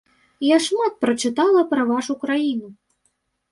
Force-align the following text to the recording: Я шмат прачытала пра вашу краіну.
Я 0.45 0.55
шмат 0.67 0.93
прачытала 1.03 1.61
пра 1.75 1.81
вашу 1.93 2.19
краіну. 2.25 2.75